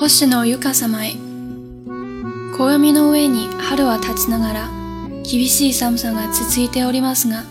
[0.00, 1.12] 星野ゆか様へ。
[2.56, 4.70] 暦の上に春は立ちながら、
[5.30, 7.44] 厳しい寒さが続いておりますが、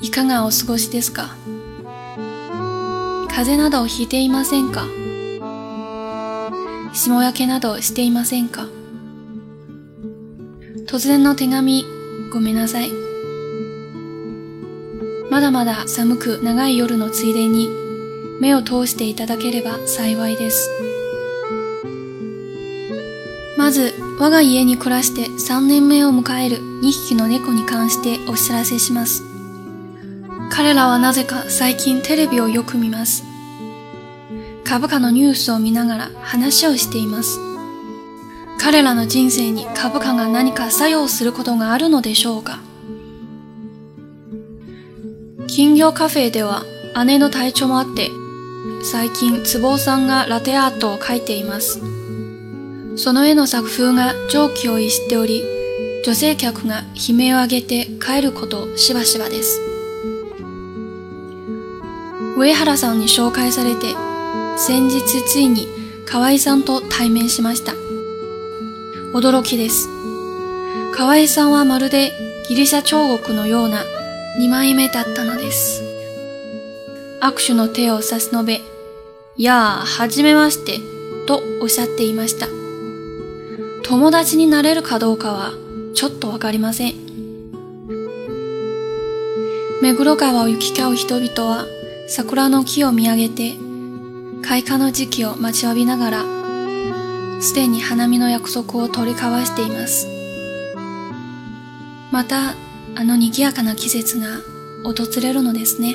[0.00, 1.36] いかがお過ごしですか？
[3.28, 4.86] 風邪などひいていませんか？
[6.94, 8.68] 霜焼けなどしていませんか？
[10.86, 11.84] 突然の手紙、
[12.32, 12.90] ごめんなさい。
[15.30, 17.68] まだまだ寒く長い夜のついでに
[18.40, 20.70] 目を通していただければ幸いです。
[23.66, 29.24] まず、我が家に暮らして3年目を迎える2匹の猫に関してお知らせします。
[30.52, 33.24] 彼らはなぜか最近テレビをよく見ます。
[34.62, 37.40] 株価のニュースを見ながら話をしています。
[38.60, 42.60] 彼らの人生に株価が何か作用することがあるのでしょうか
[45.48, 46.62] 金魚カフェでは
[47.04, 48.12] 姉の体調もあって
[48.84, 51.95] 最近坪さんがラテアートを描いています。
[52.96, 55.44] その絵の作風が常軌を逸しており、
[56.04, 59.60] 女性客が悲鳴を上げて帰ることしばしばです。
[62.36, 63.94] 上原さんに紹介されて、
[64.56, 65.66] 先日ついに
[66.06, 67.72] 河合さんと対面しました。
[69.12, 69.88] 驚きです。
[70.94, 72.12] 河合さんはまるで
[72.48, 73.84] ギリシャ彫刻のような
[74.38, 75.82] 二枚目だったのです。
[77.20, 78.60] 握手の手を差し伸べ、
[79.36, 80.78] やあ、はじめまして、
[81.26, 82.65] とおっしゃっていました。
[83.88, 85.52] 友達になれるかどうかは、
[85.94, 86.94] ちょっとわかりません。
[89.80, 91.66] 目黒川を行き交う人々は、
[92.08, 93.54] 桜の木を見上げて、
[94.42, 96.24] 開花の時期を待ちわびながら、
[97.40, 100.08] すでに花見の約束を取り交わしています。
[102.10, 102.54] また、
[102.96, 104.40] あの賑やかな季節が
[104.82, 105.94] 訪れるのですね。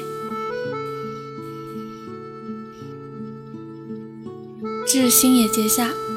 [4.87, 6.10] 至星野节下，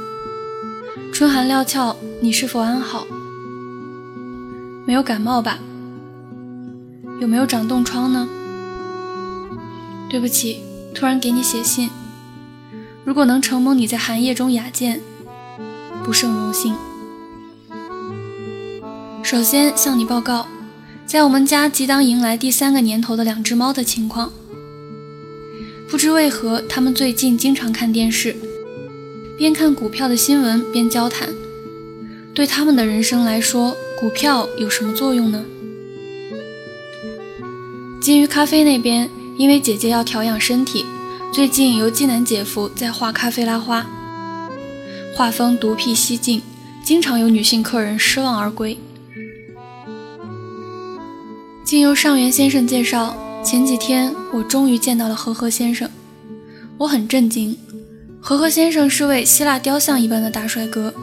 [1.14, 3.06] 春寒料峭，你是否安好？
[4.84, 5.60] 没有感冒吧？
[7.20, 8.28] 有没有长冻疮呢？
[10.10, 10.58] 对不起，
[10.92, 11.88] 突然给你写信。
[13.04, 15.00] 如果能承蒙你在寒夜中雅见，
[16.03, 16.74] 不胜荣幸。
[19.22, 20.48] 首先向你报告，
[21.06, 24.32] 在我们家即将迎来第三个年头的两只猫的情况。
[25.88, 28.34] 不知为何，它们最近经常看电视。
[29.37, 31.28] 边看股票的新闻边交谈，
[32.33, 35.45] 对他们的人生来说，股票有什么作用呢？
[38.00, 40.84] 金鱼咖啡那边，因为姐姐要调养身体，
[41.33, 43.84] 最近由济南姐夫在画咖啡拉花，
[45.17, 46.41] 画风独辟蹊径，
[46.84, 48.78] 经常有女性客人失望而归。
[51.65, 55.91] 经由上元先生介绍，前几天我终于见到了和和先生，
[56.78, 57.59] 我很震惊。
[58.26, 60.94] 和和先生是位希腊雕像一般的大帅哥，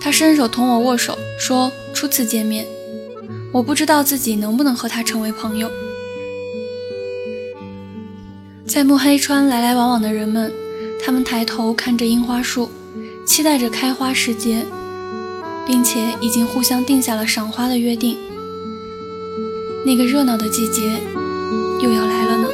[0.00, 2.64] 他伸手同我握手，说初次见面，
[3.50, 5.68] 我不知道自己能不能和他成为朋友。
[8.64, 10.52] 在木黑川来来往往的人们，
[11.04, 12.70] 他们抬头看着樱花树，
[13.26, 14.64] 期待着开花时节，
[15.66, 18.16] 并且已经互相定下了赏花的约定。
[19.84, 20.92] 那个热闹的季节
[21.80, 22.48] 又要来了呢。